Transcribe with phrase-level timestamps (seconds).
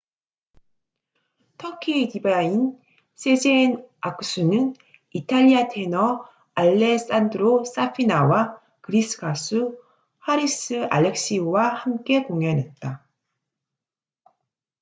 [1.59, 2.75] 터키의 디바인
[3.15, 4.73] sezen aksu는
[5.11, 6.25] 이탈리아 테너
[6.57, 9.79] alessandro safina와 그리스 가수
[10.27, 13.05] haris alexiou와 함께 공연했다